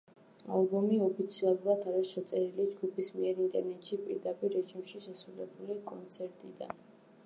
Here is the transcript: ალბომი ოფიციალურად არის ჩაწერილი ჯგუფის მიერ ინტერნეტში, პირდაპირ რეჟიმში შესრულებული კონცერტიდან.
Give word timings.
ალბომი 0.59 0.95
ოფიციალურად 1.07 1.85
არის 1.91 2.13
ჩაწერილი 2.15 2.65
ჯგუფის 2.71 3.13
მიერ 3.19 3.43
ინტერნეტში, 3.47 4.01
პირდაპირ 4.07 4.57
რეჟიმში 4.59 5.07
შესრულებული 5.09 5.83
კონცერტიდან. 5.93 6.81